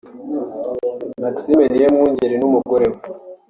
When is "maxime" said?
1.23-1.63